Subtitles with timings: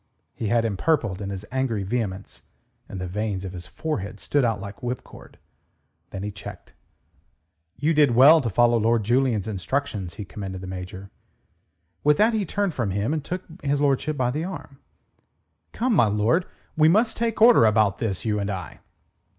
[0.33, 2.41] He had empurpled in his angry vehemence,
[2.89, 5.37] and the veins of his forehead stood out like whipcord.
[6.09, 6.73] Then he checked.
[7.77, 11.11] "You did well to follow Lord Julian's instructions," he commended the Major.
[12.03, 14.79] With that he turned from him, and took his lordship by the arm.
[15.71, 16.47] "Come, my lord.
[16.75, 18.79] We must take order about this, you and I."